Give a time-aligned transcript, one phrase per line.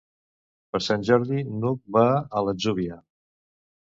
[0.75, 2.99] Per Sant Jordi n'Hug va a l'Atzúbia.